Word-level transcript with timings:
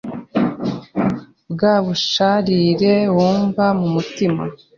Bwa 1.51 1.73
busharire 1.85 2.93
wumva 3.15 3.65
mu 3.79 3.87
mutima, 3.93 4.43